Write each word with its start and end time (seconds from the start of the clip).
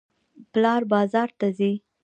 پلار 0.51 0.81
بازار 0.91 1.29
ته 1.39 1.47
ځي. 1.57 1.71